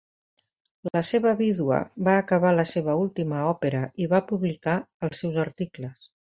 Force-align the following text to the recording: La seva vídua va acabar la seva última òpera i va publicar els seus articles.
La 0.97 1.03
seva 1.09 1.33
vídua 1.41 1.81
va 2.07 2.15
acabar 2.23 2.55
la 2.61 2.67
seva 2.71 2.97
última 3.03 3.45
òpera 3.53 3.85
i 4.07 4.11
va 4.17 4.25
publicar 4.33 4.77
els 5.11 5.25
seus 5.25 5.41
articles. 5.49 6.13